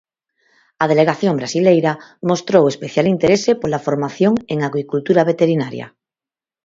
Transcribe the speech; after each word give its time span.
A 0.83 0.85
delegación 0.91 1.33
brasileira 1.39 1.93
mostrou 2.29 2.63
especial 2.67 3.05
interese 3.15 3.51
pola 3.61 3.83
formación 3.87 4.33
en 4.53 4.57
acuicultura 4.67 5.21
veterinaria. 5.31 5.87